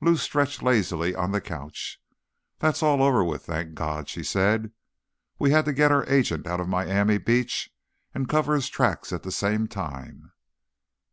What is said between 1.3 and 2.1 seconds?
the couch.